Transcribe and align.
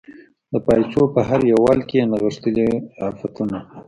د 0.51 0.53
پایڅو 0.65 1.03
په 1.15 1.21
هر 1.29 1.41
یو 1.51 1.59
ول 1.65 1.79
کې 1.89 1.95
یې 2.01 2.07
نغښتلي 2.11 2.69
عفتونه 3.05 3.57